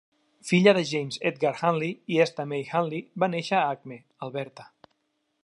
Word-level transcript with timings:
Filla 0.51 0.71
de 0.77 0.81
James 0.91 1.19
Edgar 1.31 1.51
Hunley 1.67 1.93
i 2.15 2.19
Esta 2.25 2.47
May 2.55 2.65
Hunley, 2.73 3.03
va 3.25 3.31
néixer 3.35 3.61
a 3.61 3.69
Acme, 3.77 4.01
Alberta. 4.29 4.69